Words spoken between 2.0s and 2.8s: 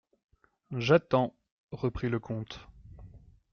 le comte.